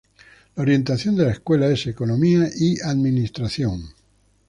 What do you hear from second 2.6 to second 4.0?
administración.